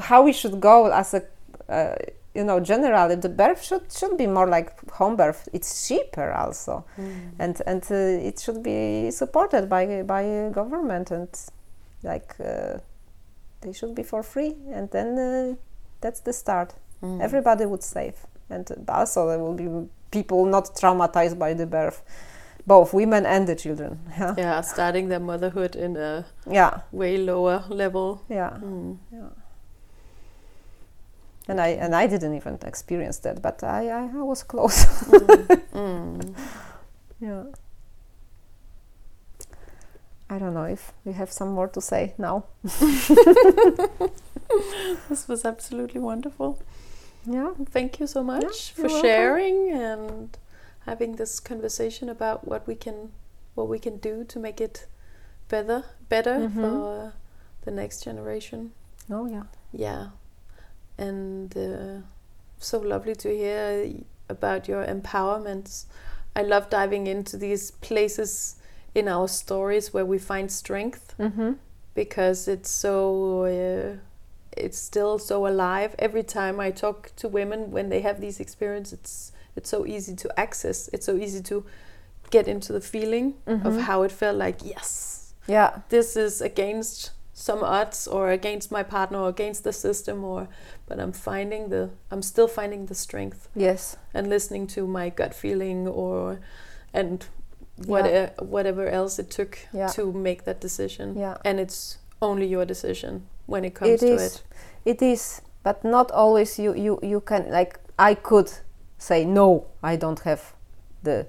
[0.01, 1.21] how we should go as a
[1.69, 1.95] uh,
[2.35, 5.47] you know generally the birth should should be more like home birth.
[5.53, 7.31] It's cheaper also, Mm.
[7.39, 11.29] and and uh, it should be supported by by government and
[12.03, 12.79] like uh,
[13.61, 15.55] they should be for free, and then uh,
[16.01, 17.21] that's the start Mm.
[17.21, 18.13] everybody would save
[18.49, 19.67] and also there will be
[20.11, 22.01] people not traumatized by the birth
[22.65, 27.63] both women and the children yeah Yeah, starting their motherhood in a yeah way lower
[27.69, 28.21] level.
[28.29, 28.97] yeah, Mm.
[29.11, 29.29] yeah.
[31.47, 35.59] And i and i didn't even experience that but i i, I was close Mm.
[35.73, 36.35] Mm.
[37.19, 37.43] yeah
[40.29, 42.45] i don't know if we have some more to say now
[45.09, 46.59] This was absolutely wonderful.
[47.25, 49.09] yeah Thank you so much for you're welcome.
[49.09, 50.37] sharing and
[50.85, 53.11] having this conversation about what we can
[53.55, 54.87] what we can do to make it
[55.49, 56.53] better better Mhm.
[56.61, 57.13] for
[57.65, 58.71] the next generation.
[59.09, 60.07] oh yeah Yeah,
[60.97, 62.01] and uh,
[62.59, 63.89] so lovely to hear
[64.29, 65.85] about your empowerments.
[66.35, 68.55] I love diving into these places
[68.95, 71.53] in our stories where we find strength mm-hmm.
[71.95, 73.97] because it's so uh,
[74.55, 78.93] it's still so alive every time i talk to women when they have these experiences
[78.99, 81.65] it's it's so easy to access it's so easy to
[82.29, 83.81] get into the feeling of Mhm.
[83.81, 89.17] how it felt like yes yeah this is against some odds or against my partner
[89.19, 90.47] or against the system or
[90.85, 95.33] but i'm finding the i'm still finding the strength yes and listening to my gut
[95.33, 96.39] feeling or
[96.93, 97.25] and
[97.87, 98.29] what Yeah.
[98.39, 99.87] whatever else it took Yeah.
[99.95, 104.13] to make that decision yeah and it's only your decision when it comes It to
[104.13, 104.21] is.
[104.35, 104.43] it.
[104.85, 106.59] It is, but not always.
[106.59, 107.79] You you you can like.
[107.99, 108.51] I could
[108.97, 109.65] say no.
[109.81, 110.41] I don't have
[111.03, 111.25] the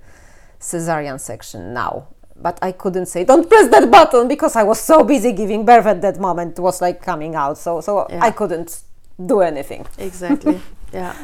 [0.60, 5.04] cesarean section now, but I couldn't say don't press that button because I was so
[5.04, 6.58] busy giving birth at that moment.
[6.58, 8.24] It was like coming out, so so Yeah.
[8.24, 8.82] I couldn't
[9.24, 9.86] do anything.
[9.98, 10.60] Exactly.
[10.92, 11.14] yeah.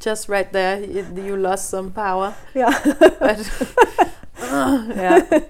[0.00, 2.34] Just right there, you, you lost some power.
[2.54, 2.78] Yeah.
[3.18, 3.38] But
[4.40, 5.40] yeah.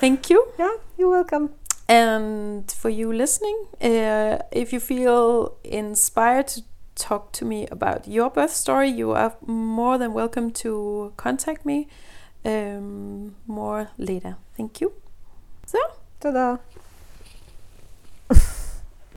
[0.00, 0.46] Thank you.
[0.58, 1.50] Yeah, you're welcome.
[1.88, 6.62] And for you listening, uh, if you feel inspired to
[6.94, 11.88] talk to me about your birth story, you are more than welcome to contact me
[12.44, 14.36] um, more later.
[14.56, 14.92] Thank you.
[15.66, 15.78] So,
[16.20, 16.58] Ta-da.